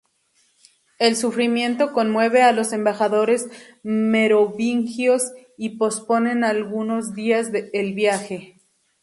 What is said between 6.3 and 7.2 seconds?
algunos